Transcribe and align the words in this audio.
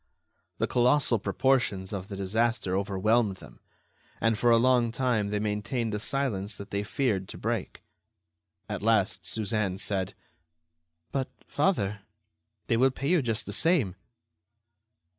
The 0.57 0.65
colossal 0.65 1.19
proportions 1.19 1.93
of 1.93 2.07
the 2.07 2.15
disaster 2.15 2.75
overwhelmed 2.75 3.35
them, 3.35 3.59
and 4.19 4.35
for 4.35 4.49
a 4.49 4.57
long 4.57 4.91
time 4.91 5.27
they 5.27 5.37
maintained 5.37 5.93
a 5.93 5.99
silence 5.99 6.55
that 6.57 6.71
they 6.71 6.81
feared 6.81 7.27
to 7.27 7.37
break. 7.37 7.83
At 8.67 8.81
last, 8.81 9.27
Suzanne 9.27 9.77
said: 9.77 10.15
"But, 11.11 11.29
father, 11.45 12.01
they 12.65 12.77
will 12.77 12.89
pay 12.89 13.09
you 13.09 13.21
just 13.21 13.45
the 13.45 13.53
same." 13.53 13.95